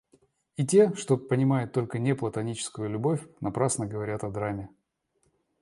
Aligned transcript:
И 0.57 0.65
те, 0.65 0.95
что 0.95 1.15
понимают 1.15 1.73
только 1.73 1.99
неплатоническую 1.99 2.89
любовь, 2.89 3.21
напрасно 3.39 3.85
говорят 3.85 4.23
о 4.23 4.31
драме. 4.31 4.71